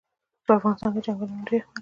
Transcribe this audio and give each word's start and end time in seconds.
په 0.45 0.51
افغانستان 0.57 0.89
کې 0.93 1.01
چنګلونه 1.05 1.43
ډېر 1.49 1.61
اهمیت 1.63 1.69
لري. 1.69 1.79